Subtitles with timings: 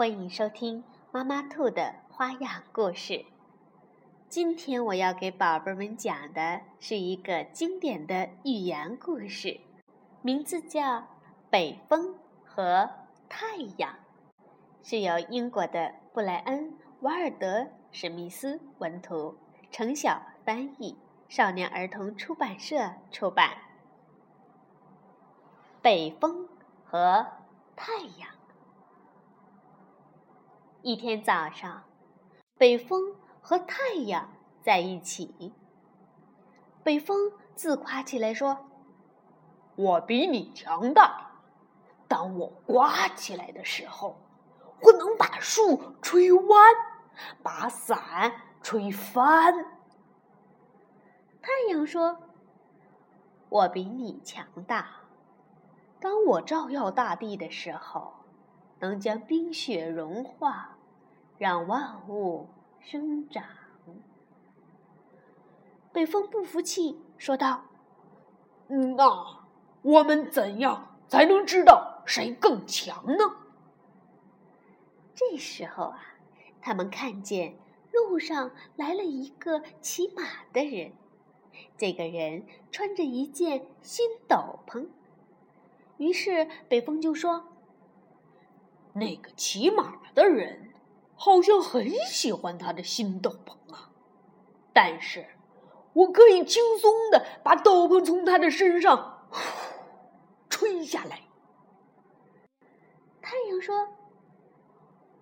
[0.00, 0.82] 欢迎收听
[1.12, 3.26] 妈妈兔的花样故事。
[4.30, 9.60] 今天我要给宝贝们讲的是一个经典的寓言故事，
[10.22, 10.80] 名字叫
[11.50, 12.14] 《北风
[12.46, 12.88] 和
[13.28, 13.92] 太阳》，
[14.82, 16.70] 是由英国的布莱恩·
[17.00, 17.58] 瓦尔德·
[17.92, 19.36] 史密斯文图，
[19.70, 20.96] 程晓翻译，
[21.28, 23.50] 少年儿童出版社出版。
[25.82, 26.48] 北风
[26.86, 27.26] 和
[27.76, 28.30] 太阳。
[30.82, 31.84] 一天早上，
[32.56, 34.30] 北风和太阳
[34.62, 35.52] 在一起。
[36.82, 38.56] 北风自夸起来说
[39.76, 41.32] ：“我比你强大。
[42.08, 44.18] 当我刮起来的时候，
[44.80, 46.74] 我能把树吹弯，
[47.42, 49.52] 把伞吹翻。”
[51.42, 52.16] 太阳说
[53.50, 54.88] ：“我比你强大。
[56.00, 58.14] 当我照耀大地的时候。”
[58.80, 60.78] 能将冰雪融化，
[61.36, 62.48] 让万物
[62.80, 63.44] 生长。
[65.92, 67.64] 北风不服气，说道
[68.68, 69.42] ：“那
[69.82, 73.36] 我们怎样才能知道谁更强呢？”
[75.14, 76.00] 这时候啊，
[76.62, 77.56] 他们看见
[77.92, 80.22] 路上来了一个骑马
[80.54, 80.92] 的人。
[81.76, 84.86] 这个人穿着一件新斗篷。
[85.98, 87.49] 于是北风就说。
[88.92, 90.72] 那个骑马的人
[91.14, 93.90] 好像很喜欢他的新斗篷啊，
[94.72, 95.26] 但是
[95.92, 99.28] 我可以轻松的把斗篷从他的身上
[100.48, 101.20] 吹下来。
[103.20, 103.88] 太阳说：“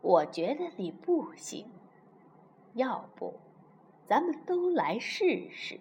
[0.00, 1.70] 我觉得你不行，
[2.74, 3.38] 要不
[4.06, 5.78] 咱们都来试试，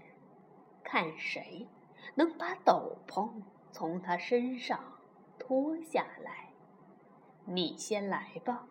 [0.84, 1.68] 看谁
[2.16, 3.30] 能把斗篷
[3.72, 4.84] 从他身上
[5.40, 6.47] 脱下来。”
[7.50, 8.68] 你先来吧。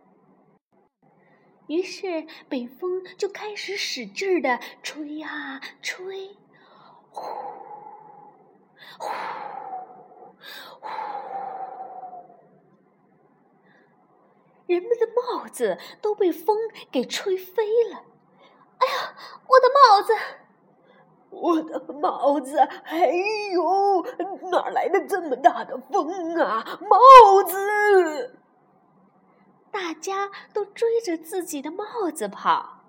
[1.66, 6.36] 于是北风就开始使劲的吹啊吹，
[7.10, 7.22] 呼
[8.98, 9.08] 呼
[10.80, 10.88] 呼，
[14.66, 16.56] 人们的帽子都被风
[16.92, 18.04] 给吹飞了。
[18.78, 19.16] 哎呀，
[19.48, 20.12] 我的帽子！
[21.30, 22.58] 我的帽子！
[22.58, 23.08] 哎
[23.52, 24.02] 呦，
[24.50, 26.78] 哪来的这么大的风啊？
[26.82, 28.38] 帽子！
[29.76, 32.86] 大家都追着自己的帽子跑，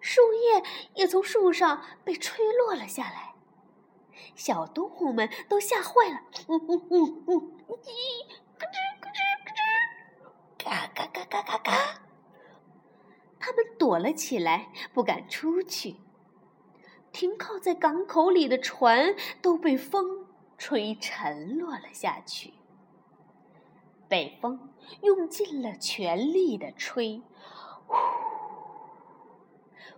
[0.00, 0.62] 树叶
[0.94, 3.34] 也从树上被吹落了下来。
[4.34, 7.90] 小动物们都吓坏了，呜呜呜呜，叽，
[8.58, 9.52] 咯吱咯吱咯
[10.56, 12.00] 吱，嘎嘎嘎嘎嘎嘎。
[13.38, 15.96] 他们躲了起来，不敢出去。
[17.12, 22.54] 停靠在港口里的船都被风吹沉落了下去。
[24.10, 27.22] 北风用尽了全力的吹，
[27.86, 27.94] 呼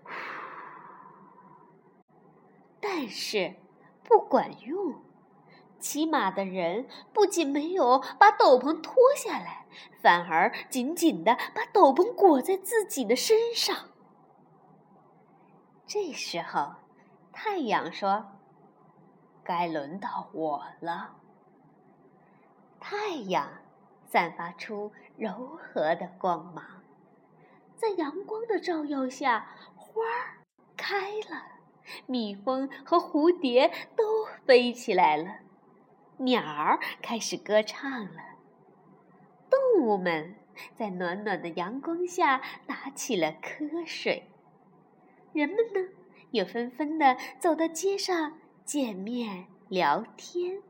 [0.05, 0.11] 呼，
[2.79, 3.57] 但是
[4.05, 5.03] 不管用。
[5.79, 9.67] 骑马的人不仅没有把斗篷脱下来，
[10.01, 13.89] 反而紧紧的把斗篷裹在自己的身上。
[15.87, 16.75] 这时候，
[17.33, 18.27] 太阳说
[19.43, 21.17] ：“该轮到我了。”
[22.79, 23.62] 太阳。
[24.13, 26.63] 散发出柔和的光芒，
[27.77, 30.37] 在阳光的照耀下，花儿
[30.77, 31.47] 开了，
[32.05, 35.39] 蜜蜂和蝴蝶都飞起来了，
[36.19, 38.21] 鸟儿开始歌唱了，
[39.49, 40.35] 动物们
[40.75, 44.29] 在暖暖的阳光下打起了瞌睡，
[45.33, 45.89] 人们呢，
[46.33, 50.61] 也纷纷的走到街上见面聊天。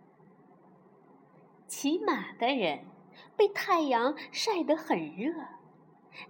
[1.67, 2.92] 骑马的人。
[3.43, 5.35] 被太阳晒得很热，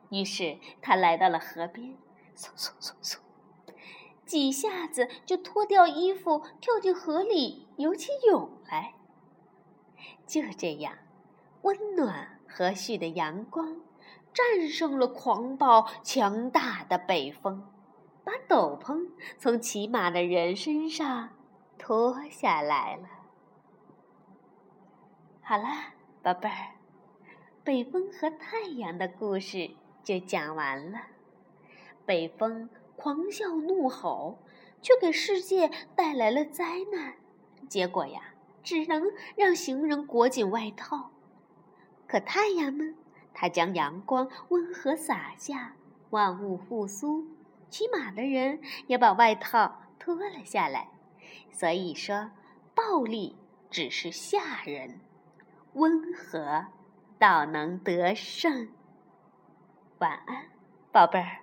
[0.08, 1.94] 于是他来到了河边，
[2.34, 3.18] 嗖嗖嗖嗖，
[4.24, 8.94] 几下子就脱掉衣服，跳进河里游起泳来。
[10.26, 10.96] 就这样，
[11.60, 13.82] 温暖和煦的阳光
[14.32, 17.70] 战胜了狂暴强大的北风，
[18.24, 21.28] 把斗篷从骑马的人身上
[21.76, 23.06] 脱下来了。
[25.42, 25.64] 好了，
[26.22, 26.81] 宝贝儿。
[27.64, 29.70] 北风和太阳的故事
[30.02, 30.98] 就讲完了。
[32.04, 34.38] 北风狂笑怒吼，
[34.80, 37.14] 却给世界带来了灾难。
[37.68, 39.04] 结果呀，只能
[39.36, 41.12] 让行人裹紧外套。
[42.08, 42.94] 可太阳呢？
[43.32, 45.76] 它将阳光温和洒下，
[46.10, 47.24] 万物复苏。
[47.70, 50.88] 骑马的人也把外套脱了下来。
[51.52, 52.32] 所以说，
[52.74, 53.36] 暴力
[53.70, 55.00] 只是吓人，
[55.74, 56.66] 温和
[57.22, 58.68] 倒能得胜。
[59.98, 60.46] 晚安，
[60.90, 61.41] 宝贝儿。